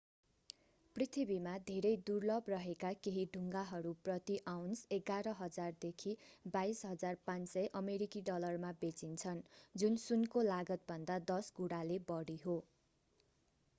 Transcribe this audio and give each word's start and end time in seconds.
पृथ्वीमा 0.95 1.51
धेरै 1.65 1.89
दुर्लभ 2.05 2.47
रहेका 2.51 2.89
केही 3.01 3.25
ढुङ्गाहरू 3.33 3.91
प्रति 4.01 4.37
आउन्स 4.53 4.81
11,000 4.97 5.75
देखि 5.85 6.13
22,500 6.49 7.65
अमेरिकी 7.75 8.23
डलरमा 8.31 8.71
बेचिन्छन् 8.79 9.43
जुन 9.75 9.99
सुनको 10.05 10.47
लागतभन्दा 10.49 11.19
दश 11.27 11.53
गुणाले 11.61 12.01
बढी 12.09 12.39
हो 12.41 12.57